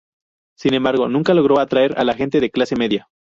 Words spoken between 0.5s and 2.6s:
Sin embargo, nunca logró atraer a la gente de